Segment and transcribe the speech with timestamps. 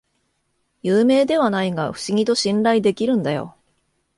[0.81, 3.55] 有名ではないが不思議と信頼できるんだよ